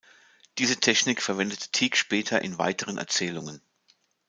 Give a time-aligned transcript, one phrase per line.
[0.57, 3.61] Diese Technik verwendet Tieck später in weiteren Erzählungen.